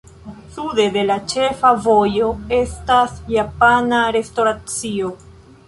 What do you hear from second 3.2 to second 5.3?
japana restoracio.